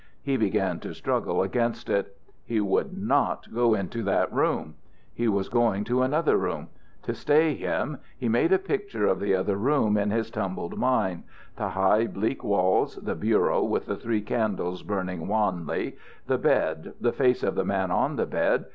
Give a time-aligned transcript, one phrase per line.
[0.23, 2.17] He began to struggle against it.
[2.43, 4.73] He would not go into that room.
[5.13, 6.69] He was going to another room.
[7.03, 11.25] To stay him, he made a picture of the other room in his tumbled mind
[11.55, 17.13] the high, bleak walls, the bureau with the three candles burning wanly, the bed, the
[17.13, 18.65] face of the man on the bed.